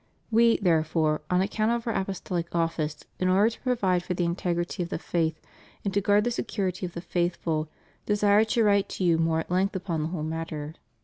We, 0.31 0.57
therefore, 0.57 1.21
on 1.29 1.41
account 1.43 1.69
of 1.71 1.85
Our 1.85 1.93
apostolic 1.93 2.55
office, 2.55 3.03
in 3.19 3.27
order 3.29 3.51
to 3.51 3.61
provide 3.61 4.01
for 4.01 4.15
the 4.15 4.25
integrity 4.25 4.81
of 4.81 4.89
the 4.89 4.97
faith, 4.97 5.39
and 5.85 5.93
to 5.93 6.01
guard 6.01 6.23
the 6.23 6.31
security 6.31 6.87
of 6.87 6.93
the 6.95 7.01
faithful, 7.01 7.69
desire 8.07 8.43
to 8.45 8.63
write 8.63 8.89
to 8.89 9.03
you 9.03 9.19
more 9.19 9.41
at 9.41 9.51
length 9.51 9.75
upon 9.75 10.01
the 10.01 10.09
whole 10.09 10.23
matter. 10.23 10.73